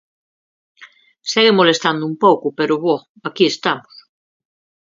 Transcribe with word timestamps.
Segue 1.31 1.57
molestando 1.59 2.03
un 2.11 2.15
pouco, 2.23 2.47
pero 2.57 2.73
bo, 2.83 2.95
aquí 3.27 3.45
estamos. 3.53 3.93